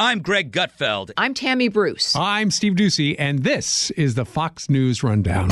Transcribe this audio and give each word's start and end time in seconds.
I'm 0.00 0.20
Greg 0.20 0.52
Gutfeld. 0.52 1.10
I'm 1.16 1.34
Tammy 1.34 1.66
Bruce. 1.66 2.14
I'm 2.14 2.52
Steve 2.52 2.74
Doocy, 2.74 3.16
and 3.18 3.42
this 3.42 3.90
is 3.90 4.14
the 4.14 4.24
Fox 4.24 4.70
News 4.70 5.02
Rundown. 5.02 5.50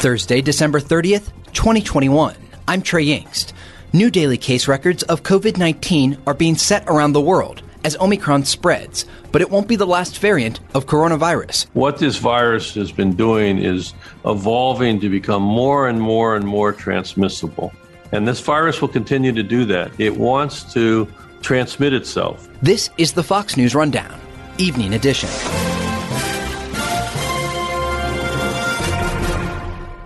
Thursday, 0.00 0.40
December 0.40 0.80
30th, 0.80 1.30
2021. 1.52 2.34
I'm 2.66 2.82
Trey 2.82 3.04
Yingst. 3.06 3.52
New 3.92 4.10
daily 4.10 4.36
case 4.36 4.66
records 4.66 5.04
of 5.04 5.22
COVID 5.22 5.56
19 5.58 6.18
are 6.26 6.34
being 6.34 6.56
set 6.56 6.82
around 6.88 7.12
the 7.12 7.20
world 7.20 7.62
as 7.84 7.96
Omicron 7.98 8.44
spreads, 8.44 9.04
but 9.30 9.40
it 9.40 9.48
won't 9.48 9.68
be 9.68 9.76
the 9.76 9.86
last 9.86 10.18
variant 10.18 10.58
of 10.74 10.86
coronavirus. 10.86 11.68
What 11.74 11.98
this 11.98 12.16
virus 12.16 12.74
has 12.74 12.90
been 12.90 13.14
doing 13.14 13.58
is 13.58 13.94
evolving 14.24 14.98
to 14.98 15.08
become 15.08 15.42
more 15.44 15.86
and 15.86 16.00
more 16.02 16.34
and 16.34 16.44
more 16.44 16.72
transmissible. 16.72 17.72
And 18.12 18.26
this 18.26 18.40
virus 18.40 18.80
will 18.80 18.88
continue 18.88 19.32
to 19.32 19.42
do 19.42 19.64
that. 19.66 19.92
It 19.98 20.16
wants 20.16 20.72
to 20.74 21.08
transmit 21.42 21.92
itself. 21.92 22.48
This 22.62 22.90
is 22.98 23.12
the 23.12 23.22
Fox 23.22 23.56
News 23.56 23.74
Rundown, 23.74 24.18
Evening 24.58 24.94
Edition. 24.94 25.28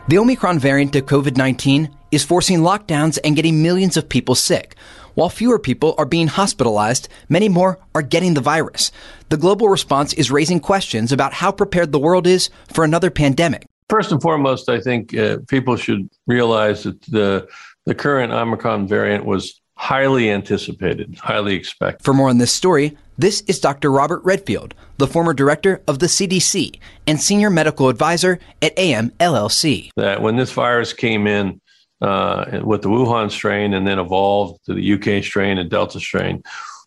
The 0.08 0.18
Omicron 0.18 0.58
variant 0.58 0.96
of 0.96 1.06
COVID 1.06 1.36
19 1.36 1.88
is 2.10 2.24
forcing 2.24 2.58
lockdowns 2.58 3.18
and 3.22 3.36
getting 3.36 3.62
millions 3.62 3.96
of 3.96 4.08
people 4.08 4.34
sick. 4.34 4.74
While 5.14 5.28
fewer 5.28 5.58
people 5.58 5.94
are 5.98 6.04
being 6.04 6.28
hospitalized, 6.28 7.08
many 7.28 7.48
more 7.48 7.78
are 7.94 8.02
getting 8.02 8.34
the 8.34 8.40
virus. 8.40 8.90
The 9.28 9.36
global 9.36 9.68
response 9.68 10.12
is 10.14 10.30
raising 10.30 10.60
questions 10.60 11.12
about 11.12 11.34
how 11.34 11.52
prepared 11.52 11.92
the 11.92 11.98
world 11.98 12.26
is 12.26 12.50
for 12.72 12.84
another 12.84 13.10
pandemic. 13.10 13.66
First 13.88 14.12
and 14.12 14.22
foremost, 14.22 14.68
I 14.68 14.80
think 14.80 15.16
uh, 15.16 15.38
people 15.48 15.76
should 15.76 16.08
realize 16.26 16.84
that 16.84 17.02
the 17.02 17.48
the 17.90 17.94
current 17.96 18.32
Omicron 18.32 18.86
variant 18.86 19.24
was 19.24 19.60
highly 19.74 20.30
anticipated, 20.30 21.18
highly 21.18 21.56
expected. 21.56 22.04
For 22.04 22.14
more 22.14 22.28
on 22.28 22.38
this 22.38 22.52
story, 22.52 22.96
this 23.18 23.40
is 23.48 23.58
Dr. 23.58 23.90
Robert 23.90 24.22
Redfield, 24.22 24.74
the 24.98 25.08
former 25.08 25.34
director 25.34 25.82
of 25.88 25.98
the 25.98 26.06
CDC 26.06 26.78
and 27.08 27.20
senior 27.20 27.50
medical 27.50 27.88
advisor 27.88 28.38
at 28.62 28.78
AM 28.78 29.10
LLC. 29.18 29.90
That 29.96 30.22
when 30.22 30.36
this 30.36 30.52
virus 30.52 30.92
came 30.92 31.26
in 31.26 31.60
uh, 32.00 32.60
with 32.62 32.82
the 32.82 32.88
Wuhan 32.88 33.28
strain 33.28 33.74
and 33.74 33.84
then 33.88 33.98
evolved 33.98 34.64
to 34.66 34.74
the 34.74 34.92
UK 34.92 35.24
strain 35.24 35.58
and 35.58 35.68
Delta 35.68 35.98
strain, 35.98 36.44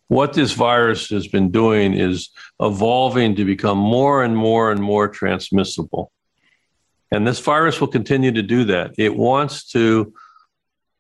what 0.08 0.32
this 0.32 0.54
virus 0.54 1.10
has 1.10 1.28
been 1.28 1.52
doing 1.52 1.94
is 1.94 2.30
evolving 2.62 3.36
to 3.36 3.44
become 3.44 3.78
more 3.78 4.24
and 4.24 4.38
more 4.38 4.72
and 4.72 4.82
more 4.82 5.10
transmissible. 5.10 6.14
And 7.12 7.28
this 7.28 7.42
virus 7.42 7.82
will 7.82 7.90
continue 7.90 8.32
to 8.32 8.42
do 8.42 8.64
that. 8.64 8.94
It 8.98 9.18
wants 9.18 9.70
to 9.72 10.14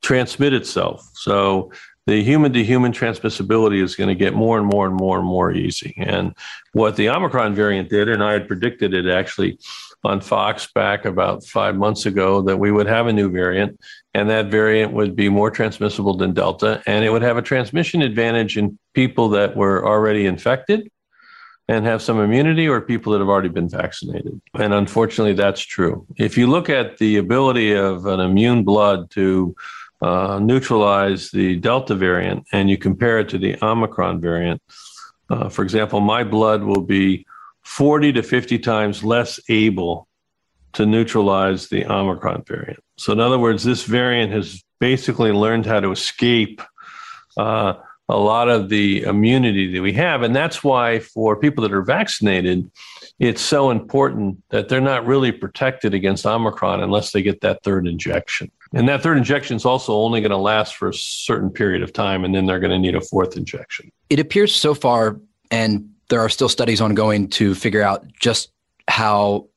transmit 0.04 0.54
itself. 0.54 1.10
So 1.16 1.72
the 2.06 2.22
human 2.22 2.52
to 2.54 2.64
human 2.64 2.92
transmissibility 2.92 3.82
is 3.82 3.96
going 3.96 4.10
to 4.10 4.16
get 4.16 4.34
more 4.34 4.58
and 4.58 4.68
more 4.68 4.86
and 4.86 4.96
more 4.96 5.18
and 5.18 5.26
more 5.26 5.54
easy. 5.54 5.94
And 5.98 6.36
what 6.74 6.98
the 6.98 7.10
Omicron 7.10 7.56
variant 7.56 7.90
did, 7.90 8.10
and 8.10 8.22
I 8.22 8.34
had 8.34 8.48
predicted 8.48 8.94
it 8.94 9.08
actually 9.08 9.58
on 10.04 10.20
Fox 10.20 10.68
back 10.76 11.06
about 11.06 11.46
five 11.46 11.78
months 11.78 12.06
ago, 12.06 12.42
that 12.42 12.58
we 12.58 12.72
would 12.72 12.88
have 12.88 13.08
a 13.08 13.14
new 13.14 13.32
variant, 13.32 13.80
and 14.14 14.30
that 14.30 14.48
variant 14.48 14.92
would 14.92 15.16
be 15.16 15.30
more 15.30 15.50
transmissible 15.50 16.18
than 16.18 16.34
Delta, 16.34 16.84
and 16.86 17.06
it 17.06 17.10
would 17.10 17.22
have 17.22 17.38
a 17.38 17.42
transmission 17.42 18.02
advantage 18.02 18.58
in 18.58 18.78
people 18.94 19.30
that 19.30 19.56
were 19.56 19.88
already 19.88 20.26
infected 20.26 20.92
and 21.70 21.86
have 21.86 22.02
some 22.02 22.20
immunity 22.20 22.68
or 22.68 22.82
people 22.82 23.14
that 23.14 23.20
have 23.20 23.30
already 23.30 23.48
been 23.48 23.70
vaccinated. 23.70 24.42
And 24.56 24.74
unfortunately, 24.74 25.36
that's 25.36 25.62
true. 25.62 26.06
If 26.18 26.38
you 26.38 26.48
look 26.48 26.70
at 26.70 26.98
the 26.98 27.16
ability 27.16 27.72
of 27.72 28.06
an 28.06 28.20
immune 28.20 28.66
blood 28.66 29.10
to 29.12 29.56
uh, 30.04 30.38
neutralize 30.40 31.32
the 31.32 31.56
Delta 31.56 31.96
variant 31.96 32.46
and 32.52 32.70
you 32.70 32.78
compare 32.78 33.20
it 33.20 33.30
to 33.30 33.38
the 33.38 33.56
Omicron 33.64 34.20
variant, 34.20 34.62
uh, 35.30 35.48
for 35.48 35.64
example, 35.64 36.02
my 36.02 36.24
blood 36.24 36.64
will 36.64 36.82
be 36.82 37.26
40 37.64 38.12
to 38.14 38.24
50 38.24 38.60
times 38.60 39.04
less 39.04 39.40
able 39.48 40.08
to 40.74 40.86
neutralize 40.86 41.70
the 41.70 41.86
Omicron 41.86 42.44
variant. 42.46 42.84
So, 42.98 43.14
in 43.14 43.22
other 43.22 43.40
words, 43.40 43.64
this 43.64 43.84
variant 43.84 44.34
has 44.34 44.62
basically 44.80 45.32
learned 45.32 45.66
how 45.66 45.80
to 45.80 45.92
escape 45.92 46.62
uh, 47.38 47.76
a 48.10 48.18
lot 48.18 48.50
of 48.50 48.68
the 48.68 49.04
immunity 49.04 49.74
that 49.74 49.82
we 49.82 49.94
have. 49.94 50.24
And 50.24 50.36
that's 50.36 50.64
why, 50.64 51.00
for 51.00 51.38
people 51.38 51.62
that 51.62 51.72
are 51.72 51.82
vaccinated, 51.82 52.70
it's 53.20 53.42
so 53.42 53.72
important 53.72 54.44
that 54.50 54.68
they're 54.68 54.82
not 54.82 55.06
really 55.06 55.32
protected 55.32 55.94
against 55.94 56.26
Omicron 56.26 56.84
unless 56.84 57.12
they 57.12 57.22
get 57.22 57.40
that 57.42 57.64
third 57.64 57.88
injection. 57.88 58.52
And 58.74 58.90
that 58.90 59.04
third 59.04 59.18
injection 59.18 59.56
is 59.56 59.66
also 59.66 59.94
only 59.94 60.20
going 60.20 60.32
to 60.32 60.38
last 60.38 60.76
for 60.76 60.90
a 60.90 60.94
certain 60.94 61.50
period 61.50 61.84
of 61.84 61.94
time, 61.94 62.26
and 62.26 62.34
then 62.34 62.48
they're 62.48 62.60
going 62.60 62.72
to 62.72 62.80
need 62.80 62.96
a 62.96 63.02
fourth 63.02 63.38
injection. 63.38 63.92
It 64.10 64.20
appears 64.20 64.54
so 64.54 64.74
far, 64.74 65.20
and 65.52 65.90
there 66.10 66.20
are 66.20 66.30
still 66.30 66.50
studies 66.50 66.82
ongoing 66.82 67.28
to 67.30 67.54
figure 67.54 67.84
out 67.84 68.06
just 68.20 68.52
how 68.88 69.48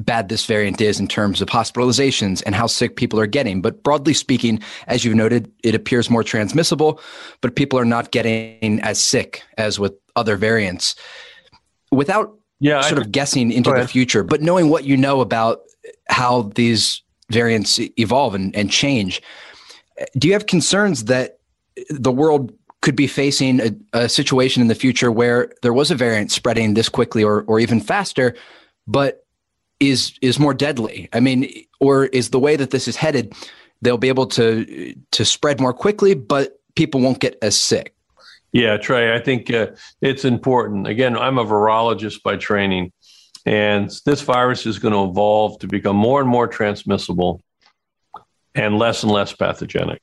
bad 0.00 0.28
this 0.28 0.44
variant 0.46 0.80
is 0.80 1.00
in 1.00 1.08
terms 1.08 1.40
of 1.40 1.48
hospitalizations 1.48 2.42
and 2.46 2.54
how 2.54 2.66
sick 2.66 2.96
people 2.96 3.18
are 3.18 3.26
getting. 3.26 3.60
But 3.60 3.82
broadly 3.82 4.14
speaking, 4.14 4.60
as 4.86 5.04
you've 5.04 5.16
noted, 5.16 5.50
it 5.64 5.74
appears 5.74 6.08
more 6.08 6.22
transmissible, 6.22 7.00
but 7.40 7.56
people 7.56 7.78
are 7.78 7.84
not 7.84 8.12
getting 8.12 8.80
as 8.80 9.00
sick 9.00 9.42
as 9.56 9.78
with 9.78 9.94
other 10.14 10.36
variants. 10.36 10.94
Without 11.90 12.36
yeah, 12.60 12.80
sort 12.82 12.98
I, 12.98 13.02
of 13.02 13.12
guessing 13.12 13.50
into 13.50 13.72
the 13.72 13.88
future, 13.88 14.22
but 14.22 14.40
knowing 14.40 14.68
what 14.68 14.84
you 14.84 14.96
know 14.96 15.20
about 15.20 15.60
how 16.08 16.42
these 16.54 17.02
variants 17.30 17.78
evolve 17.98 18.34
and, 18.34 18.54
and 18.54 18.70
change. 18.70 19.22
Do 20.16 20.28
you 20.28 20.34
have 20.34 20.46
concerns 20.46 21.04
that 21.04 21.38
the 21.90 22.12
world 22.12 22.52
could 22.80 22.96
be 22.96 23.06
facing 23.06 23.60
a, 23.60 23.70
a, 23.92 24.08
situation 24.08 24.62
in 24.62 24.68
the 24.68 24.74
future 24.74 25.10
where 25.10 25.52
there 25.62 25.72
was 25.72 25.90
a 25.90 25.94
variant 25.94 26.30
spreading 26.30 26.74
this 26.74 26.88
quickly 26.88 27.24
or, 27.24 27.42
or 27.42 27.58
even 27.58 27.80
faster, 27.80 28.36
but 28.86 29.26
is 29.80 30.16
is 30.22 30.38
more 30.38 30.54
deadly? 30.54 31.08
I 31.12 31.20
mean, 31.20 31.50
or 31.80 32.06
is 32.06 32.30
the 32.30 32.38
way 32.38 32.56
that 32.56 32.70
this 32.70 32.86
is 32.88 32.96
headed, 32.96 33.34
they'll 33.82 33.98
be 33.98 34.08
able 34.08 34.26
to 34.26 34.94
to 35.10 35.24
spread 35.24 35.60
more 35.60 35.72
quickly, 35.72 36.14
but 36.14 36.60
people 36.76 37.00
won't 37.00 37.18
get 37.18 37.36
as 37.42 37.58
sick? 37.58 37.94
Yeah, 38.52 38.76
Trey, 38.78 39.14
I 39.14 39.20
think 39.20 39.52
uh, 39.52 39.68
it's 40.00 40.24
important. 40.24 40.86
Again, 40.86 41.16
I'm 41.16 41.38
a 41.38 41.44
virologist 41.44 42.22
by 42.22 42.36
training. 42.36 42.92
And 43.46 43.90
this 44.04 44.20
virus 44.22 44.66
is 44.66 44.78
going 44.78 44.94
to 44.94 45.10
evolve 45.10 45.58
to 45.60 45.66
become 45.66 45.96
more 45.96 46.20
and 46.20 46.28
more 46.28 46.46
transmissible 46.46 47.40
and 48.54 48.78
less 48.78 49.02
and 49.02 49.12
less 49.12 49.32
pathogenic. 49.32 50.02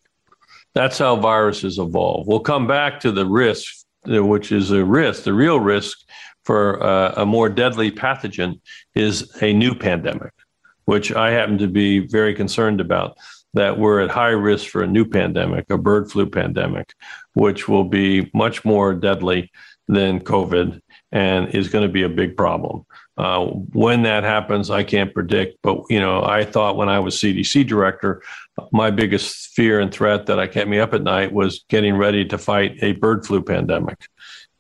That's 0.73 0.97
how 0.97 1.15
viruses 1.15 1.77
evolve. 1.79 2.27
We'll 2.27 2.39
come 2.39 2.67
back 2.67 2.99
to 3.01 3.11
the 3.11 3.25
risk, 3.25 3.85
which 4.05 4.51
is 4.51 4.71
a 4.71 4.83
risk. 4.83 5.23
The 5.23 5.33
real 5.33 5.59
risk 5.59 5.97
for 6.43 6.83
uh, 6.83 7.13
a 7.17 7.25
more 7.25 7.49
deadly 7.49 7.91
pathogen 7.91 8.59
is 8.93 9.41
a 9.41 9.53
new 9.53 9.73
pandemic, 9.73 10.33
which 10.85 11.11
I 11.11 11.31
happen 11.31 11.57
to 11.59 11.67
be 11.67 11.99
very 11.99 12.33
concerned 12.33 12.81
about. 12.81 13.17
That 13.53 13.79
we're 13.79 14.01
at 14.01 14.09
high 14.09 14.31
risk 14.31 14.67
for 14.67 14.83
a 14.83 14.87
new 14.87 15.05
pandemic, 15.05 15.69
a 15.69 15.77
bird 15.77 16.11
flu 16.11 16.29
pandemic, 16.29 16.91
which 17.35 17.69
will 17.69 17.85
be 17.85 18.29
much 18.33 18.65
more 18.65 18.93
deadly 18.93 19.49
than 19.87 20.19
COVID 20.19 20.81
and 21.15 21.55
is 21.55 21.69
going 21.69 21.87
to 21.87 21.91
be 21.91 22.03
a 22.03 22.09
big 22.09 22.35
problem. 22.35 22.85
Uh, 23.17 23.45
when 23.71 24.03
that 24.03 24.25
happens, 24.25 24.69
I 24.69 24.83
can't 24.83 25.13
predict. 25.13 25.59
But 25.63 25.83
you 25.89 25.99
know, 25.99 26.21
I 26.21 26.43
thought 26.43 26.75
when 26.75 26.89
I 26.89 26.99
was 26.99 27.15
CDC 27.15 27.65
director, 27.65 28.21
my 28.73 28.91
biggest 28.91 29.47
fear 29.55 29.79
and 29.79 29.91
threat 29.91 30.25
that 30.25 30.39
I 30.39 30.47
kept 30.47 30.69
me 30.69 30.77
up 30.77 30.93
at 30.93 31.03
night 31.03 31.31
was 31.31 31.63
getting 31.69 31.95
ready 31.95 32.25
to 32.25 32.37
fight 32.37 32.77
a 32.81 32.91
bird 32.91 33.25
flu 33.25 33.41
pandemic, 33.41 33.97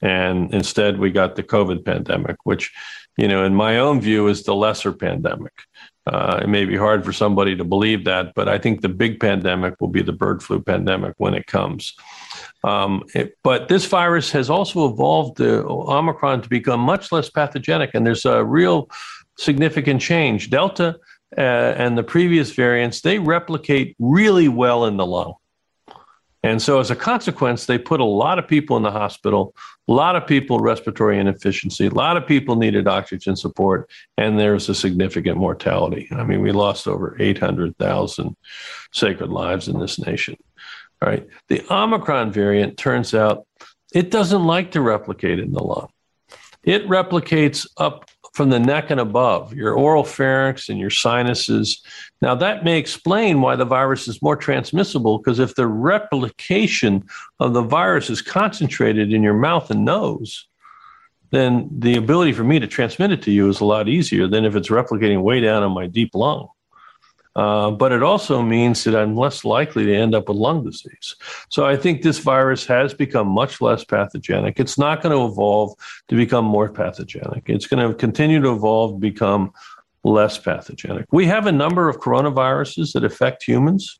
and 0.01 0.53
instead 0.53 0.97
we 0.97 1.11
got 1.11 1.35
the 1.35 1.43
COVID 1.43 1.83
pandemic, 1.83 2.37
which, 2.45 2.71
you 3.17 3.27
know, 3.27 3.43
in 3.43 3.53
my 3.53 3.77
own 3.79 3.99
view, 3.99 4.27
is 4.27 4.43
the 4.43 4.55
lesser 4.55 4.93
pandemic. 4.93 5.53
Uh, 6.07 6.39
it 6.43 6.47
may 6.47 6.63
be 6.63 6.77
hard 6.77 7.03
for 7.03 7.11
somebody 7.11 7.57
to 7.57 7.65
believe 7.65 8.05
that, 8.05 8.31
but 8.33 8.47
I 8.47 8.59
think 8.59 8.79
the 8.79 8.89
big 8.89 9.19
pandemic 9.19 9.81
will 9.81 9.89
be 9.89 10.03
the 10.03 10.13
bird 10.13 10.41
flu 10.41 10.61
pandemic 10.61 11.15
when 11.17 11.33
it 11.33 11.47
comes. 11.47 11.95
Um, 12.63 13.03
it, 13.13 13.37
but 13.43 13.67
this 13.67 13.85
virus 13.85 14.31
has 14.31 14.49
also 14.49 14.89
evolved 14.89 15.37
the 15.37 15.65
Omicron 15.65 16.41
to 16.41 16.49
become 16.49 16.79
much 16.79 17.11
less 17.11 17.29
pathogenic, 17.29 17.91
and 17.93 18.05
there's 18.05 18.25
a 18.25 18.43
real 18.43 18.89
significant 19.37 20.01
change. 20.01 20.49
Delta 20.49 20.97
uh, 21.37 21.41
and 21.41 21.97
the 21.97 22.03
previous 22.03 22.51
variants, 22.51 23.01
they 23.01 23.19
replicate 23.19 23.95
really 23.99 24.47
well 24.47 24.85
in 24.85 24.97
the 24.97 25.05
lung. 25.05 25.35
And 26.45 26.61
so, 26.61 26.79
as 26.79 26.91
a 26.91 26.95
consequence, 26.95 27.65
they 27.65 27.79
put 27.79 27.99
a 27.99 28.05
lot 28.05 28.37
of 28.37 28.47
people 28.47 28.77
in 28.77 28.83
the 28.83 28.91
hospital, 28.91 29.55
a 29.87 29.91
lot 29.91 30.15
of 30.15 30.27
people 30.27 30.59
respiratory 30.59 31.17
inefficiency, 31.17 31.87
a 31.87 31.89
lot 31.89 32.17
of 32.17 32.27
people 32.27 32.55
needed 32.55 32.87
oxygen 32.87 33.35
support, 33.35 33.89
and 34.19 34.37
there's 34.37 34.69
a 34.69 34.75
significant 34.75 35.39
mortality. 35.39 36.07
I 36.11 36.23
mean, 36.23 36.41
we 36.41 36.51
lost 36.51 36.87
over 36.87 37.17
800,000 37.19 38.35
sacred 38.91 39.31
lives 39.31 39.67
in 39.67 39.79
this 39.79 39.97
nation. 39.97 40.37
All 41.05 41.11
right. 41.11 41.27
The 41.49 41.63
Omicron 41.69 42.31
variant 42.31 42.77
turns 42.77 43.13
out 43.13 43.45
it 43.93 44.09
doesn't 44.09 44.43
like 44.43 44.71
to 44.71 44.81
replicate 44.81 45.39
in 45.39 45.51
the 45.53 45.63
lung. 45.63 45.89
It 46.63 46.87
replicates 46.87 47.67
up 47.77 48.09
from 48.33 48.49
the 48.49 48.59
neck 48.59 48.89
and 48.89 48.99
above, 48.99 49.53
your 49.53 49.75
oral 49.75 50.03
pharynx 50.03 50.67
and 50.67 50.79
your 50.79 50.89
sinuses. 50.89 51.81
Now, 52.21 52.33
that 52.35 52.65
may 52.65 52.79
explain 52.79 53.39
why 53.39 53.55
the 53.55 53.65
virus 53.65 54.07
is 54.07 54.21
more 54.21 54.35
transmissible 54.35 55.19
because 55.19 55.37
if 55.37 55.53
the 55.55 55.67
replication 55.67 57.05
of 57.39 57.53
the 57.53 57.61
virus 57.61 58.09
is 58.09 58.23
concentrated 58.23 59.13
in 59.13 59.21
your 59.21 59.35
mouth 59.35 59.69
and 59.69 59.85
nose, 59.85 60.47
then 61.29 61.69
the 61.71 61.97
ability 61.97 62.33
for 62.33 62.43
me 62.43 62.59
to 62.59 62.67
transmit 62.67 63.11
it 63.11 63.21
to 63.21 63.31
you 63.31 63.47
is 63.47 63.61
a 63.61 63.65
lot 63.65 63.87
easier 63.87 64.27
than 64.27 64.43
if 64.43 64.55
it's 64.55 64.69
replicating 64.69 65.21
way 65.21 65.39
down 65.39 65.63
in 65.63 65.71
my 65.71 65.85
deep 65.85 66.15
lung. 66.15 66.49
Uh, 67.35 67.69
but 67.69 67.91
it 67.91 68.01
also 68.01 68.41
means 68.41 68.83
that 68.85 68.95
I'm 68.95 69.15
less 69.15 69.43
likely 69.43 69.85
to 69.85 69.95
end 69.95 70.15
up 70.15 70.29
with 70.29 70.37
lung 70.37 70.63
disease. 70.63 71.15
So 71.49 71.65
I 71.65 71.75
think 71.75 72.01
this 72.01 72.19
virus 72.19 72.65
has 72.67 72.93
become 72.93 73.27
much 73.27 73.59
less 73.59 73.83
pathogenic. 73.83 74.59
It's 74.59 74.77
not 74.77 75.01
going 75.01 75.13
to 75.15 75.25
evolve 75.25 75.73
to 76.07 76.15
become 76.15 76.45
more 76.45 76.69
pathogenic. 76.69 77.43
It's 77.47 77.67
going 77.67 77.85
to 77.85 77.93
continue 77.93 78.39
to 78.41 78.53
evolve, 78.53 79.01
become 79.01 79.51
less 80.05 80.37
pathogenic. 80.37 81.07
We 81.11 81.25
have 81.25 81.45
a 81.47 81.51
number 81.51 81.89
of 81.89 81.97
coronaviruses 81.97 82.93
that 82.93 83.03
affect 83.03 83.43
humans. 83.43 83.99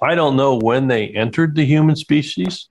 I 0.00 0.14
don't 0.14 0.36
know 0.36 0.56
when 0.56 0.86
they 0.86 1.08
entered 1.08 1.56
the 1.56 1.64
human 1.64 1.96
species, 1.96 2.68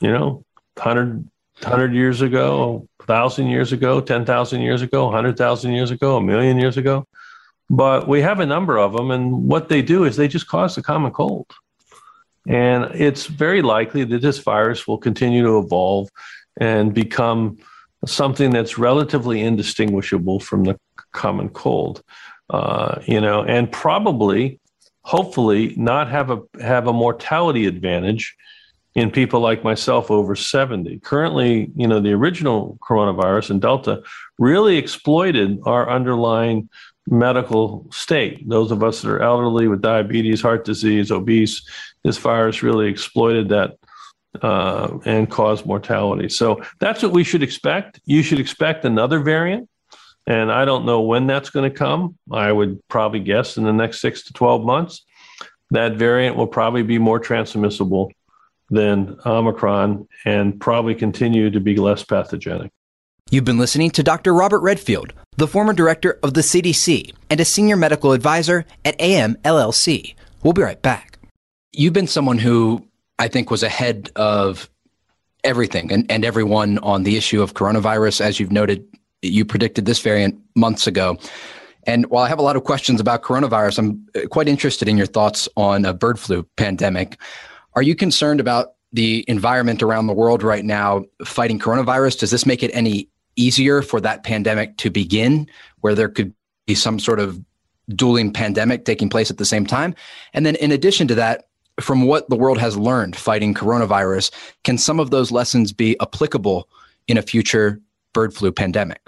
you 0.00 0.12
know, 0.12 0.44
100, 0.76 1.28
100 1.62 1.94
years 1.94 2.20
ago, 2.20 2.86
1,000 2.98 3.46
years 3.48 3.72
ago, 3.72 4.00
10,000 4.00 4.60
years 4.60 4.82
ago, 4.82 5.06
100,000 5.06 5.72
years 5.72 5.90
ago, 5.90 6.16
a 6.16 6.22
million 6.22 6.58
years 6.58 6.76
ago. 6.76 7.06
But 7.70 8.08
we 8.08 8.20
have 8.20 8.40
a 8.40 8.46
number 8.46 8.78
of 8.78 8.92
them, 8.92 9.10
and 9.10 9.48
what 9.48 9.68
they 9.68 9.82
do 9.82 10.04
is 10.04 10.16
they 10.16 10.28
just 10.28 10.48
cause 10.48 10.74
the 10.74 10.82
common 10.82 11.12
cold. 11.12 11.46
And 12.46 12.84
it's 12.94 13.26
very 13.26 13.62
likely 13.62 14.04
that 14.04 14.20
this 14.20 14.38
virus 14.38 14.86
will 14.86 14.98
continue 14.98 15.42
to 15.44 15.58
evolve 15.58 16.10
and 16.60 16.92
become 16.92 17.56
something 18.06 18.50
that's 18.50 18.76
relatively 18.78 19.40
indistinguishable 19.40 20.40
from 20.40 20.64
the 20.64 20.78
common 21.12 21.48
cold. 21.48 22.02
Uh, 22.50 23.00
you 23.06 23.20
know, 23.20 23.42
and 23.44 23.72
probably, 23.72 24.60
hopefully, 25.02 25.74
not 25.76 26.10
have 26.10 26.30
a 26.30 26.42
have 26.60 26.86
a 26.86 26.92
mortality 26.92 27.66
advantage 27.66 28.36
in 28.94 29.10
people 29.10 29.40
like 29.40 29.64
myself 29.64 30.10
over 30.10 30.36
70. 30.36 31.00
Currently, 31.00 31.70
you 31.74 31.88
know, 31.88 32.00
the 32.00 32.12
original 32.12 32.78
coronavirus 32.80 33.50
and 33.50 33.60
Delta 33.60 34.02
really 34.38 34.76
exploited 34.76 35.58
our 35.64 35.90
underlying 35.90 36.68
medical 37.06 37.86
state. 37.90 38.48
Those 38.48 38.70
of 38.70 38.82
us 38.82 39.02
that 39.02 39.10
are 39.10 39.22
elderly 39.22 39.68
with 39.68 39.82
diabetes, 39.82 40.40
heart 40.40 40.64
disease, 40.64 41.10
obese, 41.10 41.68
this 42.02 42.18
virus 42.18 42.62
really 42.62 42.88
exploited 42.88 43.48
that 43.50 43.76
uh, 44.42 44.98
and 45.04 45.30
caused 45.30 45.66
mortality. 45.66 46.28
So 46.28 46.62
that's 46.80 47.02
what 47.02 47.12
we 47.12 47.24
should 47.24 47.42
expect. 47.42 48.00
You 48.04 48.22
should 48.22 48.40
expect 48.40 48.84
another 48.84 49.20
variant. 49.20 49.68
And 50.26 50.50
I 50.50 50.64
don't 50.64 50.86
know 50.86 51.02
when 51.02 51.26
that's 51.26 51.50
going 51.50 51.70
to 51.70 51.76
come. 51.76 52.16
I 52.32 52.50
would 52.50 52.80
probably 52.88 53.20
guess 53.20 53.56
in 53.56 53.64
the 53.64 53.72
next 53.72 54.00
six 54.00 54.24
to 54.24 54.32
12 54.32 54.64
months. 54.64 55.04
That 55.70 55.96
variant 55.96 56.36
will 56.36 56.46
probably 56.46 56.82
be 56.82 56.98
more 56.98 57.18
transmissible 57.18 58.10
than 58.70 59.18
Omicron 59.26 60.08
and 60.24 60.58
probably 60.60 60.94
continue 60.94 61.50
to 61.50 61.60
be 61.60 61.76
less 61.76 62.02
pathogenic. 62.02 62.72
You've 63.30 63.44
been 63.44 63.58
listening 63.58 63.90
to 63.90 64.04
Dr. 64.04 64.32
Robert 64.32 64.60
Redfield 64.60 65.12
the 65.36 65.48
former 65.48 65.72
director 65.72 66.20
of 66.22 66.34
the 66.34 66.40
CDC 66.40 67.12
and 67.28 67.40
a 67.40 67.44
senior 67.44 67.76
medical 67.76 68.12
advisor 68.12 68.64
at 68.84 68.94
AM 69.00 69.34
LLC. 69.44 70.14
We'll 70.44 70.52
be 70.52 70.62
right 70.62 70.80
back. 70.80 71.18
You've 71.72 71.92
been 71.92 72.06
someone 72.06 72.38
who 72.38 72.86
I 73.18 73.26
think 73.26 73.50
was 73.50 73.64
ahead 73.64 74.12
of 74.14 74.70
everything 75.42 75.92
and, 75.92 76.08
and 76.08 76.24
everyone 76.24 76.78
on 76.78 77.02
the 77.02 77.16
issue 77.16 77.42
of 77.42 77.54
coronavirus. 77.54 78.20
As 78.20 78.38
you've 78.38 78.52
noted, 78.52 78.86
you 79.22 79.44
predicted 79.44 79.84
this 79.84 79.98
variant 79.98 80.38
months 80.54 80.86
ago. 80.86 81.18
And 81.88 82.06
while 82.10 82.22
I 82.22 82.28
have 82.28 82.38
a 82.38 82.42
lot 82.42 82.54
of 82.54 82.62
questions 82.62 83.00
about 83.00 83.22
coronavirus, 83.22 83.78
I'm 83.80 84.06
uh, 84.14 84.28
quite 84.28 84.46
interested 84.46 84.86
in 84.86 84.96
your 84.96 85.06
thoughts 85.06 85.48
on 85.56 85.84
a 85.84 85.92
bird 85.92 86.20
flu 86.20 86.44
pandemic. 86.56 87.20
Are 87.74 87.82
you 87.82 87.96
concerned 87.96 88.38
about 88.38 88.74
the 88.92 89.24
environment 89.26 89.82
around 89.82 90.06
the 90.06 90.12
world 90.12 90.44
right 90.44 90.64
now 90.64 91.04
fighting 91.24 91.58
coronavirus? 91.58 92.20
Does 92.20 92.30
this 92.30 92.46
make 92.46 92.62
it 92.62 92.70
any 92.72 93.08
easier 93.36 93.82
for 93.82 94.00
that 94.00 94.24
pandemic 94.24 94.76
to 94.78 94.90
begin, 94.90 95.48
where 95.80 95.94
there 95.94 96.08
could 96.08 96.34
be 96.66 96.74
some 96.74 96.98
sort 96.98 97.20
of 97.20 97.40
dueling 97.90 98.32
pandemic 98.32 98.84
taking 98.84 99.08
place 99.08 99.30
at 99.30 99.38
the 99.38 99.44
same 99.44 99.66
time. 99.66 99.94
And 100.32 100.46
then, 100.46 100.56
in 100.56 100.72
addition 100.72 101.08
to 101.08 101.14
that, 101.16 101.48
from 101.80 102.02
what 102.02 102.28
the 102.30 102.36
world 102.36 102.58
has 102.58 102.76
learned 102.76 103.16
fighting 103.16 103.54
coronavirus, 103.54 104.30
can 104.62 104.78
some 104.78 105.00
of 105.00 105.10
those 105.10 105.30
lessons 105.30 105.72
be 105.72 105.96
applicable 106.00 106.68
in 107.08 107.18
a 107.18 107.22
future 107.22 107.80
bird 108.12 108.32
flu 108.32 108.52
pandemic? 108.52 109.00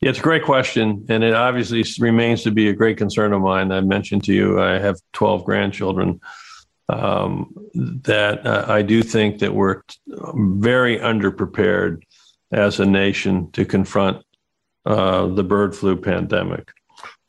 Yeah, 0.00 0.10
it's 0.10 0.18
a 0.18 0.22
great 0.22 0.44
question. 0.44 1.04
And 1.08 1.22
it 1.22 1.34
obviously 1.34 1.84
remains 1.98 2.42
to 2.42 2.50
be 2.50 2.68
a 2.68 2.72
great 2.72 2.98
concern 2.98 3.32
of 3.32 3.40
mine. 3.40 3.72
I 3.72 3.80
mentioned 3.80 4.24
to 4.24 4.34
you, 4.34 4.60
I 4.60 4.78
have 4.78 4.98
12 5.12 5.44
grandchildren. 5.44 6.20
Um, 6.90 7.54
that 7.74 8.46
uh, 8.46 8.66
I 8.68 8.82
do 8.82 9.02
think 9.02 9.38
that 9.38 9.54
we're 9.54 9.80
very 10.06 10.98
underprepared 10.98 12.02
as 12.54 12.80
a 12.80 12.86
nation 12.86 13.50
to 13.52 13.64
confront 13.64 14.24
uh, 14.86 15.26
the 15.26 15.44
bird 15.44 15.74
flu 15.74 15.96
pandemic. 15.96 16.70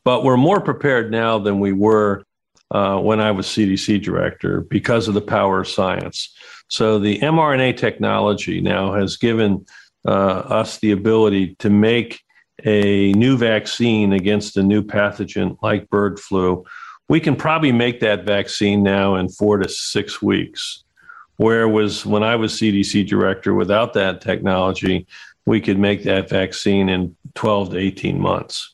But 0.04 0.24
we're 0.24 0.36
more 0.36 0.60
prepared 0.60 1.10
now 1.10 1.38
than 1.38 1.58
we 1.58 1.72
were 1.72 2.24
uh, 2.70 2.98
when 2.98 3.20
I 3.20 3.30
was 3.30 3.46
CDC 3.46 4.02
director 4.02 4.60
because 4.60 5.08
of 5.08 5.14
the 5.14 5.20
power 5.20 5.60
of 5.60 5.68
science. 5.68 6.34
So 6.68 6.98
the 6.98 7.18
mRNA 7.20 7.76
technology 7.76 8.60
now 8.60 8.94
has 8.94 9.16
given 9.16 9.66
uh, 10.06 10.10
us 10.10 10.78
the 10.78 10.92
ability 10.92 11.56
to 11.58 11.70
make 11.70 12.20
a 12.64 13.12
new 13.12 13.36
vaccine 13.36 14.12
against 14.12 14.56
a 14.56 14.62
new 14.62 14.82
pathogen 14.82 15.56
like 15.62 15.90
bird 15.90 16.18
flu. 16.18 16.64
We 17.08 17.20
can 17.20 17.36
probably 17.36 17.72
make 17.72 18.00
that 18.00 18.24
vaccine 18.24 18.82
now 18.82 19.16
in 19.16 19.28
four 19.28 19.58
to 19.58 19.68
six 19.68 20.20
weeks. 20.22 20.84
Whereas 21.36 22.06
when 22.06 22.22
I 22.22 22.36
was 22.36 22.54
CDC 22.54 23.06
director, 23.06 23.54
without 23.54 23.92
that 23.94 24.20
technology, 24.20 25.06
we 25.44 25.60
could 25.60 25.78
make 25.78 26.02
that 26.04 26.28
vaccine 26.28 26.88
in 26.88 27.16
12 27.34 27.70
to 27.70 27.78
18 27.78 28.20
months. 28.20 28.72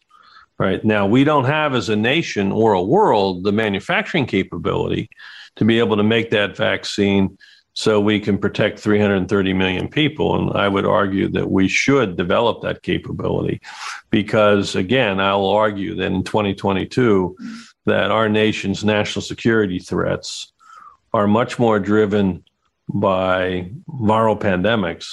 Right 0.59 0.85
now, 0.85 1.07
we 1.07 1.25
don't 1.25 1.45
have 1.45 1.75
as 1.75 1.89
a 1.89 1.97
nation 1.97 2.53
or 2.53 2.73
a 2.73 2.83
world 2.83 3.43
the 3.43 3.53
manufacturing 3.53 4.27
capability 4.27 5.11
to 5.57 5.65
be 5.65 5.79
able 5.79 5.97
to 5.97 6.05
make 6.05 6.31
that 6.31 6.57
vaccine 6.57 7.37
so 7.75 8.01
we 8.01 8.21
can 8.21 8.39
protect 8.39 8.79
330 8.79 9.53
million 9.55 9.89
people. 9.89 10.37
And 10.37 10.57
I 10.57 10.69
would 10.69 10.87
argue 10.87 11.29
that 11.29 11.51
we 11.51 11.69
should 11.69 12.17
develop 12.17 12.63
that 12.63 12.83
capability 12.83 13.61
because, 14.11 14.77
again, 14.77 15.21
I'll 15.21 15.47
argue 15.47 15.95
that 15.97 16.13
in 16.13 16.23
2022, 16.23 17.37
that 17.87 18.11
our 18.11 18.29
nation's 18.29 18.85
national 18.85 19.23
security 19.23 19.79
threats 19.79 20.53
are 21.15 21.27
much 21.27 21.59
more 21.59 21.79
driven 21.79 22.45
by 22.89 23.71
viral 23.89 24.39
pandemics 24.39 25.07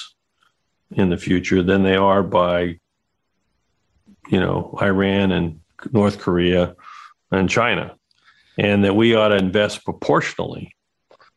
in 0.92 1.10
the 1.10 1.18
future 1.18 1.61
than 1.64 1.83
they 1.83 1.95
are 1.95 2.23
by, 2.23 2.80
you 4.30 4.40
know, 4.40 4.78
Iran 4.81 5.31
and 5.31 5.61
North 5.92 6.19
Korea 6.19 6.76
and 7.31 7.49
China. 7.49 7.95
And 8.57 8.83
that 8.83 8.95
we 8.95 9.16
ought 9.16 9.30
to 9.30 9.38
invest 9.38 9.85
proportionally 9.85 10.76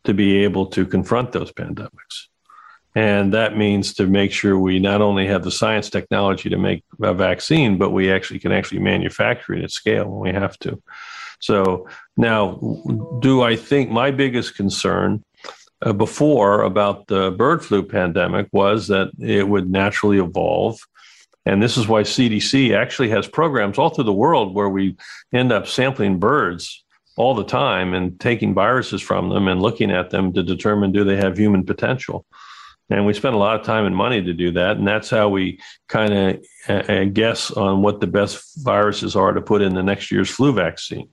to 0.05 0.15
be 0.15 0.39
able 0.39 0.67
to 0.67 0.87
confront 0.87 1.33
those 1.33 1.53
pandemics. 1.53 2.27
And 2.95 3.33
that 3.33 3.57
means 3.57 3.95
to 3.95 4.07
make 4.07 4.33
sure 4.33 4.59
we 4.59 4.79
not 4.79 5.01
only 5.01 5.27
have 5.27 5.45
the 5.45 5.51
science 5.51 5.89
technology 5.89 6.51
to 6.51 6.59
make 6.59 6.85
a 7.01 7.15
vaccine, 7.15 7.79
but 7.79 7.91
we 7.91 8.11
actually 8.11 8.41
can 8.41 8.53
actually 8.53 8.81
manufacture 8.81 9.55
it 9.55 9.65
at 9.65 9.71
scale 9.71 10.09
when 10.09 10.35
we 10.35 10.39
have 10.39 10.59
to. 10.61 10.83
So 11.41 11.89
now, 12.17 12.59
do 13.21 13.43
I 13.43 13.57
think 13.57 13.91
my 13.91 14.11
biggest 14.11 14.57
concern 14.57 15.25
uh, 15.83 15.93
before 15.93 16.63
about 16.63 17.07
the 17.09 17.31
bird 17.33 17.65
flu 17.65 17.83
pandemic 17.83 18.49
was 18.53 18.89
that 18.89 19.11
it 19.19 19.49
would 19.49 19.71
naturally 19.71 20.19
evolve. 20.19 20.81
And 21.45 21.63
this 21.63 21.77
is 21.77 21.89
why 21.89 22.03
CDC 22.03 22.77
actually 22.77 23.09
has 23.11 23.27
programs 23.27 23.79
all 23.79 23.91
through 23.91 24.05
the 24.05 24.13
world 24.13 24.55
where 24.55 24.69
we 24.69 24.97
end 25.33 25.51
up 25.51 25.67
sampling 25.67 26.19
birds 26.19 26.85
all 27.17 27.35
the 27.35 27.45
time 27.45 27.95
and 27.95 28.19
taking 28.21 28.55
viruses 28.55 29.03
from 29.03 29.29
them 29.29 29.49
and 29.49 29.61
looking 29.61 29.91
at 29.91 30.11
them 30.11 30.33
to 30.33 30.43
determine 30.43 30.93
do 30.93 31.05
they 31.05 31.17
have 31.17 31.37
human 31.37 31.65
potential. 31.65 32.25
And 32.89 33.07
we 33.07 33.15
spend 33.15 33.35
a 33.35 33.39
lot 33.39 33.59
of 33.59 33.67
time 33.67 33.87
and 33.87 33.97
money 33.97 34.23
to 34.23 34.33
do 34.33 34.53
that. 34.53 34.77
And 34.77 34.87
that's 34.87 35.11
how 35.11 35.29
we 35.29 35.59
kind 35.89 36.13
of 36.13 36.45
uh, 36.69 36.93
uh, 36.93 37.05
guess 37.05 37.51
on 37.51 37.83
what 37.83 38.01
the 38.01 38.07
best 38.07 38.63
viruses 38.63 39.17
are 39.17 39.33
to 39.33 39.41
put 39.41 39.63
in 39.63 39.75
the 39.75 39.83
next 39.83 40.11
year's 40.11 40.31
flu 40.31 40.53
vaccine. 40.53 41.09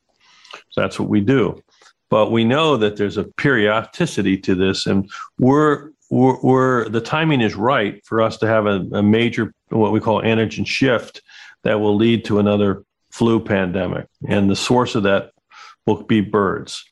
So 0.69 0.81
that's 0.81 0.99
what 0.99 1.09
we 1.09 1.21
do. 1.21 1.61
But 2.09 2.31
we 2.31 2.43
know 2.43 2.77
that 2.77 2.97
there's 2.97 3.17
a 3.17 3.23
periodicity 3.23 4.37
to 4.37 4.55
this, 4.55 4.87
and 4.87 5.09
we're, 5.37 5.91
we're, 6.09 6.39
we're 6.41 6.89
the 6.89 7.01
timing 7.01 7.41
is 7.41 7.55
right 7.55 8.03
for 8.05 8.21
us 8.21 8.37
to 8.37 8.47
have 8.47 8.65
a, 8.65 8.85
a 8.93 9.03
major 9.03 9.53
what 9.69 9.91
we 9.91 9.99
call 9.99 10.21
antigen 10.21 10.65
shift 10.65 11.21
that 11.63 11.79
will 11.79 11.95
lead 11.95 12.25
to 12.25 12.39
another 12.39 12.83
flu 13.11 13.39
pandemic, 13.39 14.07
and 14.27 14.49
the 14.49 14.55
source 14.55 14.95
of 14.95 15.03
that 15.03 15.31
will 15.85 16.03
be 16.03 16.21
birds. 16.21 16.83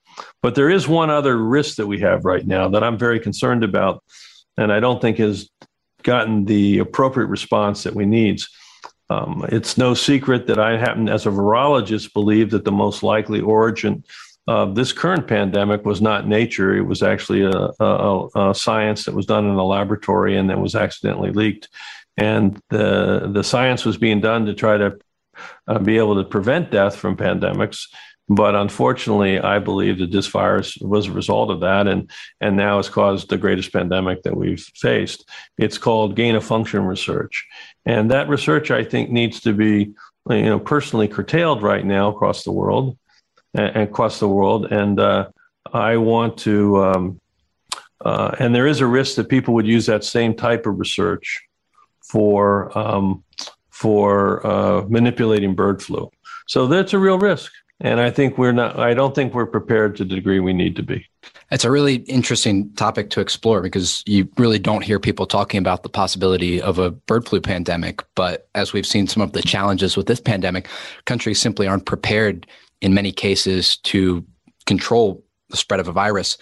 But 0.42 0.56
there 0.56 0.70
is 0.70 0.88
one 0.88 1.10
other 1.10 1.38
risk 1.38 1.78
that 1.78 1.88
we 1.88 2.00
have 2.00 2.26
right 2.26 2.46
now 2.46 2.70
that 2.70 2.84
I'm 2.84 2.98
very 2.98 3.20
concerned 3.20 3.64
about, 3.64 4.04
and 4.58 4.72
I 4.72 4.80
don't 4.80 5.02
think 5.02 5.18
has 5.18 5.50
gotten 6.04 6.46
the 6.46 6.80
appropriate 6.80 7.28
response 7.28 7.84
that 7.84 7.96
we 7.96 8.06
need. 8.06 8.42
Um, 9.10 9.46
it's 9.50 9.78
no 9.78 9.94
secret 9.94 10.48
that 10.48 10.60
I 10.60 10.78
happen, 10.78 11.08
as 11.10 11.26
a 11.26 11.30
virologist, 11.30 12.14
believe 12.14 12.52
that 12.52 12.66
the 12.66 12.72
most 12.72 13.04
likely 13.04 13.42
origin 13.42 14.04
of 14.48 14.76
this 14.76 14.94
current 14.94 15.28
pandemic 15.28 15.86
was 15.86 16.02
not 16.02 16.28
nature. 16.28 16.76
It 16.76 16.86
was 16.86 17.04
actually 17.04 17.44
a, 17.44 17.70
a, 17.80 18.50
a 18.50 18.56
science 18.56 19.04
that 19.06 19.14
was 19.14 19.26
done 19.26 19.46
in 19.46 19.56
a 19.56 19.64
laboratory 19.64 20.38
and 20.38 20.50
that 20.50 20.60
was 20.60 20.74
accidentally 20.74 21.32
leaked. 21.32 21.68
And 22.16 22.60
the 22.70 23.30
the 23.32 23.44
science 23.44 23.86
was 23.86 23.98
being 23.98 24.22
done 24.22 24.46
to 24.46 24.54
try 24.54 24.78
to 24.78 24.98
uh, 25.68 25.80
be 25.80 25.98
able 25.98 26.16
to 26.16 26.24
prevent 26.24 26.72
death 26.72 26.96
from 26.96 27.18
pandemics. 27.18 27.84
But 28.30 28.56
unfortunately, 28.56 29.40
I 29.40 29.60
believe 29.60 30.00
that 30.00 30.12
this 30.12 30.28
virus 30.28 30.78
was 30.82 31.08
a 31.08 31.14
result 31.14 31.50
of 31.50 31.62
that, 31.62 31.88
and 31.88 32.12
and 32.42 32.58
now 32.58 32.78
has 32.78 32.90
caused 32.90 33.30
the 33.30 33.38
greatest 33.38 33.72
pandemic 33.72 34.24
that 34.24 34.36
we've 34.36 34.66
faced. 34.76 35.30
It's 35.58 35.78
called 35.78 36.16
gain 36.16 36.36
of 36.36 36.44
function 36.44 36.84
research, 36.86 37.46
and 37.86 38.12
that 38.12 38.28
research 38.28 38.70
I 38.70 38.84
think 38.84 39.12
needs 39.12 39.40
to 39.42 39.54
be 39.54 39.94
you 40.30 40.44
know 40.44 40.60
personally 40.60 41.08
curtailed 41.08 41.62
right 41.62 41.86
now 41.86 42.10
across 42.10 42.44
the 42.44 42.52
world, 42.52 42.98
and 43.54 43.84
across 43.84 44.20
the 44.20 44.28
world. 44.28 44.72
And 44.72 45.00
uh, 45.00 45.30
I 45.74 45.98
want 45.98 46.38
to, 46.40 46.84
um, 46.84 47.22
uh, 48.04 48.36
and 48.40 48.54
there 48.54 48.68
is 48.68 48.82
a 48.82 48.88
risk 48.88 49.16
that 49.16 49.30
people 49.30 49.54
would 49.56 49.68
use 49.68 49.86
that 49.88 50.04
same 50.04 50.36
type 50.36 50.66
of 50.66 50.80
research 50.80 51.42
for 52.02 52.78
um, 52.78 53.24
for 53.70 54.46
uh, 54.46 54.82
manipulating 54.90 55.54
bird 55.54 55.84
flu. 55.84 56.10
So 56.48 56.66
that's 56.66 56.94
a 56.94 57.00
real 57.00 57.20
risk. 57.20 57.52
And 57.80 58.00
I 58.00 58.10
think 58.10 58.40
we're 58.40 58.54
not, 58.54 58.80
I 58.80 58.96
don't 58.96 59.14
think 59.14 59.36
we're 59.36 59.46
prepared 59.46 59.96
to 59.98 60.04
the 60.04 60.16
degree 60.16 60.40
we 60.40 60.54
need 60.54 60.76
to 60.78 60.84
be. 60.84 61.06
It's 61.52 61.64
a 61.64 61.70
really 61.70 61.98
interesting 62.08 62.74
topic 62.74 63.12
to 63.12 63.22
explore 63.22 63.62
because 63.62 64.04
you 64.08 64.28
really 64.38 64.58
don't 64.58 64.84
hear 64.84 65.00
people 65.00 65.28
talking 65.28 65.60
about 65.60 65.84
the 65.84 65.90
possibility 65.90 66.60
of 66.60 66.80
a 66.80 66.90
bird 66.90 67.28
flu 67.28 67.40
pandemic. 67.40 68.04
But 68.16 68.48
as 68.56 68.74
we've 68.74 68.86
seen 68.86 69.06
some 69.06 69.22
of 69.22 69.34
the 69.34 69.44
challenges 69.44 69.96
with 69.96 70.08
this 70.08 70.20
pandemic, 70.20 70.68
countries 71.06 71.40
simply 71.40 71.68
aren't 71.68 71.86
prepared 71.86 72.48
in 72.82 72.94
many 72.94 73.12
cases 73.12 73.78
to 73.78 74.26
control 74.66 75.24
the 75.50 75.58
spread 75.58 75.80
of 75.80 75.88
a 75.88 75.92
virus. 75.92 76.38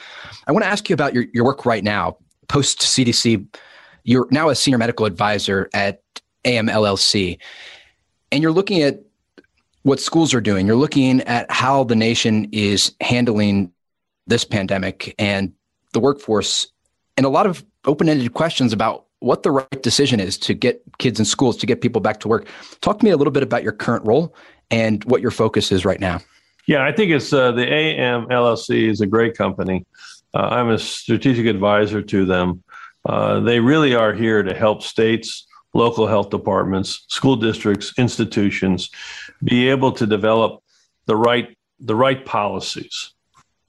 I 0.47 0.51
want 0.51 0.63
to 0.63 0.69
ask 0.69 0.89
you 0.89 0.93
about 0.93 1.13
your, 1.13 1.25
your 1.33 1.45
work 1.45 1.65
right 1.65 1.83
now. 1.83 2.17
Post 2.47 2.79
CDC, 2.81 3.45
you're 4.03 4.27
now 4.31 4.49
a 4.49 4.55
senior 4.55 4.77
medical 4.77 5.05
advisor 5.05 5.69
at 5.73 6.01
AMLLC, 6.43 7.39
and 8.31 8.43
you're 8.43 8.51
looking 8.51 8.81
at 8.81 9.01
what 9.83 9.99
schools 9.99 10.33
are 10.33 10.41
doing. 10.41 10.67
You're 10.67 10.75
looking 10.75 11.21
at 11.21 11.49
how 11.51 11.83
the 11.83 11.95
nation 11.95 12.47
is 12.51 12.93
handling 13.01 13.71
this 14.27 14.43
pandemic 14.43 15.13
and 15.19 15.53
the 15.93 15.99
workforce, 15.99 16.67
and 17.17 17.25
a 17.25 17.29
lot 17.29 17.45
of 17.45 17.65
open 17.85 18.09
ended 18.09 18.33
questions 18.33 18.73
about 18.73 19.04
what 19.19 19.43
the 19.43 19.51
right 19.51 19.81
decision 19.81 20.19
is 20.19 20.37
to 20.37 20.53
get 20.53 20.81
kids 20.97 21.19
in 21.19 21.25
schools, 21.25 21.57
to 21.57 21.65
get 21.65 21.81
people 21.81 22.01
back 22.01 22.19
to 22.21 22.27
work. 22.27 22.47
Talk 22.81 22.99
to 22.99 23.05
me 23.05 23.11
a 23.11 23.17
little 23.17 23.31
bit 23.31 23.43
about 23.43 23.63
your 23.63 23.71
current 23.71 24.05
role 24.05 24.35
and 24.71 25.03
what 25.05 25.21
your 25.21 25.31
focus 25.31 25.71
is 25.71 25.85
right 25.85 25.99
now. 25.99 26.19
Yeah, 26.67 26.83
I 26.83 26.91
think 26.91 27.11
it's 27.11 27.31
uh, 27.31 27.51
the 27.51 27.71
AM 27.71 28.25
LLC 28.27 28.89
is 28.89 29.01
a 29.01 29.07
great 29.07 29.37
company. 29.37 29.85
Uh, 30.33 30.47
I'm 30.51 30.69
a 30.69 30.79
strategic 30.79 31.45
advisor 31.45 32.01
to 32.01 32.25
them. 32.25 32.63
Uh, 33.05 33.39
they 33.39 33.59
really 33.59 33.93
are 33.93 34.13
here 34.13 34.41
to 34.41 34.53
help 34.53 34.81
states, 34.81 35.47
local 35.73 36.07
health 36.07 36.31
departments, 36.31 37.05
school 37.07 37.35
districts, 37.35 37.93
institutions 37.97 38.89
be 39.43 39.69
able 39.69 39.91
to 39.91 40.07
develop 40.07 40.63
the 41.05 41.15
right 41.15 41.55
the 41.79 41.95
right 41.95 42.25
policies, 42.25 43.13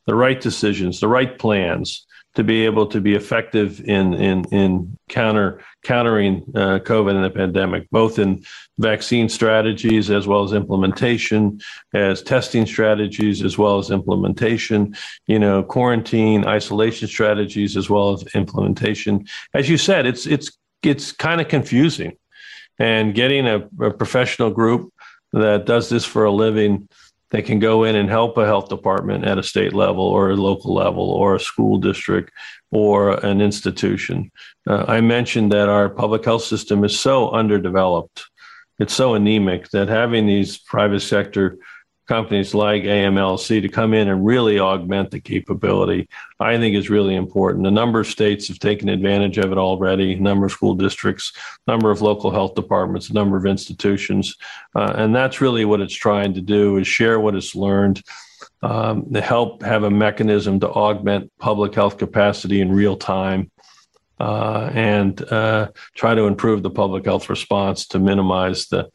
the 0.07 0.15
right 0.15 0.41
decisions, 0.41 1.01
the 1.01 1.09
right 1.09 1.39
plans 1.39 2.06
to 2.37 2.45
be 2.45 2.67
able 2.67 2.87
to 2.87 3.01
be 3.01 3.15
effective 3.15 3.81
in 3.81 4.15
in 4.15 4.45
in 4.53 4.97
counter 5.09 5.61
countering 5.83 6.43
uh, 6.55 6.79
COVID 6.79 7.15
and 7.15 7.25
the 7.25 7.31
pandemic, 7.31 7.89
both 7.91 8.19
in 8.19 8.45
vaccine 8.79 9.29
strategies 9.29 10.11
as 10.11 10.27
well 10.27 10.45
as 10.45 10.53
implementation, 10.53 11.59
as 11.95 12.23
testing 12.23 12.67
strategies 12.67 13.43
as 13.43 13.57
well 13.57 13.79
as 13.79 13.91
implementation, 13.91 14.95
you 15.27 15.39
know, 15.39 15.63
quarantine, 15.63 16.47
isolation 16.47 17.09
strategies 17.09 17.77
as 17.77 17.89
well 17.89 18.13
as 18.13 18.23
implementation. 18.35 19.27
As 19.55 19.69
you 19.69 19.79
said, 19.79 20.07
it's 20.07 20.27
it's 20.27 20.57
it's 20.83 21.13
kind 21.13 21.41
of 21.41 21.49
confusing, 21.49 22.17
and 22.79 23.15
getting 23.15 23.47
a, 23.47 23.67
a 23.81 23.91
professional 23.91 24.51
group 24.51 24.93
that 25.33 25.65
does 25.65 25.89
this 25.89 26.05
for 26.05 26.25
a 26.25 26.31
living 26.31 26.89
they 27.31 27.43
can 27.43 27.59
go 27.59 27.85
in 27.85 27.97
and 27.97 28.09
help 28.09 28.37
a 28.37 28.47
health 28.47 28.69
department 28.69 29.25
at 29.25 29.39
a 29.39 29.43
state 29.43 29.73
level 29.73 30.05
or 30.05 30.31
a 30.31 30.37
local 30.37 30.75
level 30.75 31.11
or 31.11 31.35
a 31.35 31.41
school 31.41 31.79
district 31.79 32.31
or 32.71 33.25
an 33.25 33.41
institution. 33.41 34.31
Uh, 34.69 34.85
I 34.87 35.01
mentioned 35.01 35.53
that 35.53 35.69
our 35.69 35.89
public 35.89 36.25
health 36.25 36.45
system 36.45 36.85
is 36.85 36.99
so 36.99 37.31
underdeveloped, 37.31 38.25
it's 38.79 38.95
so 38.95 39.15
anemic 39.15 39.71
that 39.71 39.89
having 39.89 40.27
these 40.27 40.59
private 40.59 41.01
sector 41.01 41.59
companies 42.07 42.55
like 42.55 42.85
AMLC 42.85 43.61
to 43.63 43.69
come 43.69 43.93
in 43.93 44.09
and 44.09 44.25
really 44.25 44.61
augment 44.61 45.11
the 45.11 45.21
capability, 45.21 46.09
I 46.39 46.57
think 46.57 46.77
is 46.77 46.91
really 46.91 47.15
important. 47.15 47.67
A 47.67 47.71
number 47.71 48.01
of 48.01 48.07
states 48.07 48.49
have 48.49 48.59
taken 48.59 48.89
advantage 48.89 49.39
of 49.39 49.53
it 49.53 49.59
already, 49.59 50.15
a 50.15 50.21
number 50.21 50.47
of 50.47 50.53
school 50.53 50.75
districts, 50.75 51.33
a 51.67 51.71
number 51.71 51.91
of 51.91 52.03
local 52.03 52.31
health 52.31 52.55
departments, 52.55 53.11
a 53.11 53.15
number 53.15 53.37
of 53.37 53.47
institutions. 53.47 54.37
Uh, 54.75 54.95
and 54.97 55.15
that's 55.15 55.41
really 55.41 55.65
what 55.65 55.81
it's 55.81 55.95
trying 55.95 56.35
to 56.35 56.41
do 56.41 56.77
is 56.77 56.87
share 56.87 57.19
what 57.21 57.35
it's 57.35 57.55
learned. 57.55 58.03
Um, 58.63 59.13
to 59.13 59.21
help 59.21 59.63
have 59.63 59.85
a 59.85 59.91
mechanism 59.91 60.61
to 60.61 60.69
augment 60.69 61.31
public 61.39 61.75
health 61.75 61.99
capacity 61.99 62.61
in 62.61 62.73
real 62.73 62.97
time 62.97 63.51
uh, 64.19 64.71
and 64.73 65.21
uh, 65.31 65.69
try 65.95 66.15
to 66.15 66.23
improve 66.23 66.63
the 66.63 66.71
public 66.71 67.05
health 67.05 67.29
response 67.29 67.87
to 67.89 67.99
minimize 67.99 68.67
the 68.69 68.89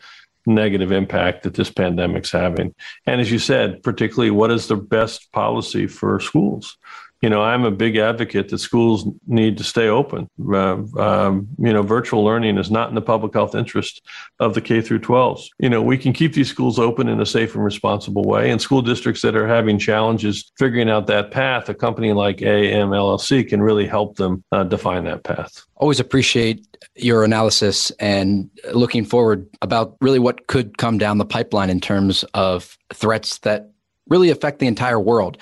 negative 0.45 0.91
impact 0.91 1.43
that 1.43 1.53
this 1.53 1.69
pandemic's 1.69 2.31
having. 2.31 2.73
And 3.05 3.21
as 3.21 3.31
you 3.31 3.39
said, 3.39 3.83
particularly 3.83 4.31
what 4.31 4.51
is 4.51 4.67
the 4.67 4.75
best 4.75 5.31
policy 5.31 5.87
for 5.87 6.19
schools? 6.19 6.77
You 7.21 7.29
know, 7.29 7.43
I'm 7.43 7.65
a 7.65 7.71
big 7.71 7.97
advocate 7.97 8.49
that 8.49 8.57
schools 8.57 9.07
need 9.27 9.57
to 9.59 9.63
stay 9.63 9.87
open. 9.87 10.27
Uh, 10.51 10.81
um, 10.97 11.47
you 11.59 11.71
know, 11.71 11.83
virtual 11.83 12.23
learning 12.23 12.57
is 12.57 12.71
not 12.71 12.89
in 12.89 12.95
the 12.95 13.01
public 13.01 13.33
health 13.33 13.53
interest 13.53 14.01
of 14.39 14.55
the 14.55 14.61
K 14.61 14.81
through 14.81 15.01
12s. 15.01 15.49
You 15.59 15.69
know, 15.69 15.83
we 15.83 15.97
can 15.97 16.13
keep 16.13 16.33
these 16.33 16.49
schools 16.49 16.79
open 16.79 17.07
in 17.07 17.21
a 17.21 17.25
safe 17.25 17.53
and 17.53 17.63
responsible 17.63 18.23
way. 18.23 18.49
And 18.49 18.59
school 18.59 18.81
districts 18.81 19.21
that 19.21 19.35
are 19.35 19.47
having 19.47 19.77
challenges 19.77 20.51
figuring 20.57 20.89
out 20.89 21.05
that 21.07 21.29
path, 21.29 21.69
a 21.69 21.75
company 21.75 22.11
like 22.13 22.37
AMLLC 22.37 23.47
can 23.47 23.61
really 23.61 23.85
help 23.85 24.15
them 24.15 24.43
uh, 24.51 24.63
define 24.63 25.03
that 25.03 25.23
path. 25.23 25.63
Always 25.75 25.99
appreciate 25.99 26.65
your 26.95 27.23
analysis 27.23 27.91
and 27.99 28.49
looking 28.73 29.05
forward 29.05 29.47
about 29.61 29.95
really 30.01 30.19
what 30.19 30.47
could 30.47 30.77
come 30.77 30.97
down 30.97 31.19
the 31.19 31.25
pipeline 31.25 31.69
in 31.69 31.79
terms 31.79 32.23
of 32.33 32.77
threats 32.93 33.37
that 33.39 33.71
really 34.07 34.29
affect 34.29 34.59
the 34.59 34.67
entire 34.67 34.99
world. 34.99 35.37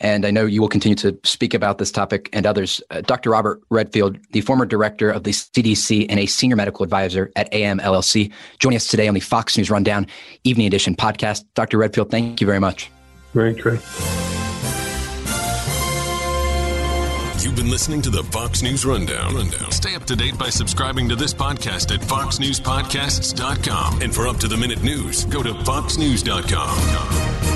And 0.00 0.26
I 0.26 0.30
know 0.30 0.46
you 0.46 0.60
will 0.60 0.68
continue 0.68 0.96
to 0.96 1.18
speak 1.24 1.54
about 1.54 1.78
this 1.78 1.90
topic 1.90 2.28
and 2.32 2.46
others. 2.46 2.80
Uh, 2.90 3.00
Dr. 3.00 3.30
Robert 3.30 3.62
Redfield, 3.70 4.18
the 4.30 4.40
former 4.40 4.66
director 4.66 5.10
of 5.10 5.24
the 5.24 5.30
CDC 5.30 6.06
and 6.08 6.18
a 6.18 6.26
senior 6.26 6.56
medical 6.56 6.84
advisor 6.84 7.30
at 7.36 7.52
AM 7.52 7.78
LLC, 7.78 8.32
joining 8.58 8.76
us 8.76 8.86
today 8.86 9.08
on 9.08 9.14
the 9.14 9.20
Fox 9.20 9.56
News 9.56 9.70
Rundown 9.70 10.06
Evening 10.44 10.66
Edition 10.66 10.94
podcast. 10.94 11.44
Dr. 11.54 11.78
Redfield, 11.78 12.10
thank 12.10 12.40
you 12.40 12.46
very 12.46 12.60
much. 12.60 12.90
Great, 13.32 13.58
Trey. 13.58 13.78
You've 17.46 17.54
been 17.54 17.70
listening 17.70 18.02
to 18.02 18.10
the 18.10 18.24
Fox 18.24 18.60
News 18.62 18.84
Rundown. 18.84 19.36
Rundown. 19.36 19.70
Stay 19.70 19.94
up 19.94 20.04
to 20.06 20.16
date 20.16 20.36
by 20.36 20.50
subscribing 20.50 21.08
to 21.10 21.16
this 21.16 21.32
podcast 21.32 21.94
at 21.94 22.00
foxnewspodcasts.com. 22.00 24.02
And 24.02 24.12
for 24.12 24.26
up 24.26 24.38
to 24.38 24.48
the 24.48 24.56
minute 24.56 24.82
news, 24.82 25.24
go 25.26 25.44
to 25.44 25.52
foxnews.com. 25.52 27.55